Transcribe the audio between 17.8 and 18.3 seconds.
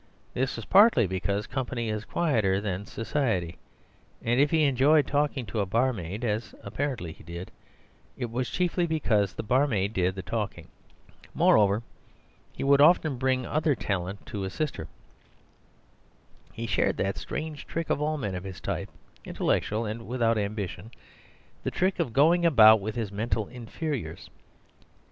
of all